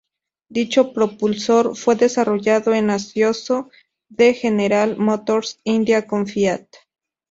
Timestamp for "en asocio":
2.73-3.69